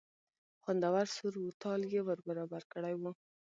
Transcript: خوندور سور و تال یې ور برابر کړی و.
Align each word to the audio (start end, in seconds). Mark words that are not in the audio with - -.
خوندور 0.61 1.05
سور 1.15 1.33
و 1.39 1.45
تال 1.61 1.81
یې 1.93 2.01
ور 2.07 2.19
برابر 2.27 2.61
کړی 2.73 2.93
و. 2.97 3.03